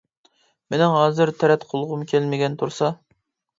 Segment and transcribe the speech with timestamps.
[0.27, 2.93] -مىنىڭ ھازىر تەرەت قىلغۇم كەلمىگەن تۇرسا!